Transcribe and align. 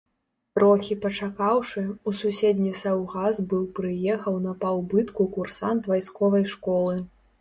Трохі 0.59 0.95
пачакаўшы, 1.03 1.83
у 2.11 2.15
суседні 2.21 2.71
саўгас 2.83 3.41
быў 3.51 3.63
прыехаў 3.81 4.41
на 4.47 4.57
пабыўку 4.65 5.23
курсант 5.37 5.91
вайсковай 5.93 6.43
школы. 6.57 6.97